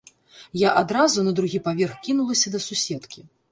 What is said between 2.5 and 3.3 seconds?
да суседкі.